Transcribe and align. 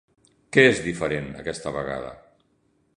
Què 0.55 0.63
és 0.69 0.81
diferent, 0.87 1.29
aquesta 1.45 1.77
vegada? 1.79 2.11